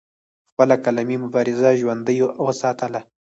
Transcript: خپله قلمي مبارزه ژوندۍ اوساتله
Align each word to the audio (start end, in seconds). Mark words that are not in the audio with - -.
خپله 0.49 0.75
قلمي 0.85 1.17
مبارزه 1.25 1.69
ژوندۍ 1.81 2.17
اوساتله 2.43 3.01